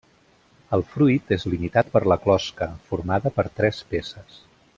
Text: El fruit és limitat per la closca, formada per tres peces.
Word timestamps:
El 0.77 0.83
fruit 0.93 1.29
és 1.37 1.45
limitat 1.55 1.93
per 1.97 2.01
la 2.13 2.19
closca, 2.25 2.71
formada 2.89 3.33
per 3.37 3.47
tres 3.61 3.85
peces. 3.93 4.43